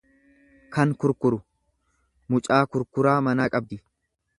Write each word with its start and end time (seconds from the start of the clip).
kan 0.75 0.93
kurkuru; 1.03 1.39
Mucaa 2.33 2.61
kurkuraa 2.75 3.19
manaa 3.29 3.51
qabdi. 3.59 3.85